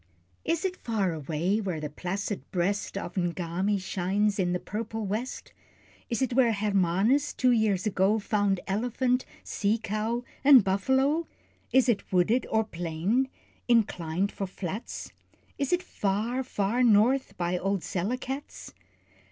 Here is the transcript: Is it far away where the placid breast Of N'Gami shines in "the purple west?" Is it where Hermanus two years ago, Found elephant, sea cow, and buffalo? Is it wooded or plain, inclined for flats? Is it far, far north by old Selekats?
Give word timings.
Is 0.43 0.65
it 0.65 0.77
far 0.77 1.13
away 1.13 1.59
where 1.61 1.79
the 1.79 1.87
placid 1.87 2.49
breast 2.51 2.97
Of 2.97 3.13
N'Gami 3.17 3.79
shines 3.79 4.39
in 4.39 4.51
"the 4.51 4.59
purple 4.59 5.05
west?" 5.05 5.53
Is 6.09 6.23
it 6.23 6.33
where 6.33 6.53
Hermanus 6.53 7.33
two 7.35 7.51
years 7.51 7.85
ago, 7.85 8.17
Found 8.17 8.61
elephant, 8.65 9.25
sea 9.43 9.77
cow, 9.77 10.23
and 10.43 10.63
buffalo? 10.63 11.27
Is 11.71 11.87
it 11.87 12.11
wooded 12.11 12.47
or 12.49 12.63
plain, 12.63 13.29
inclined 13.67 14.31
for 14.31 14.47
flats? 14.47 15.11
Is 15.59 15.71
it 15.71 15.83
far, 15.83 16.41
far 16.41 16.81
north 16.81 17.37
by 17.37 17.59
old 17.59 17.81
Selekats? 17.83 18.73